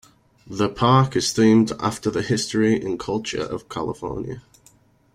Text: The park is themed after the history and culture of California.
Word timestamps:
The 0.47 0.67
park 0.67 1.15
is 1.15 1.31
themed 1.31 1.77
after 1.79 2.09
the 2.09 2.23
history 2.23 2.73
and 2.83 2.99
culture 2.99 3.43
of 3.43 3.69
California. 3.69 4.41